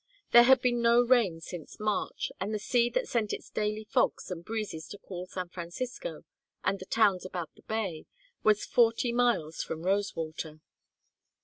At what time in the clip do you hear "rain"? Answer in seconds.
1.03-1.41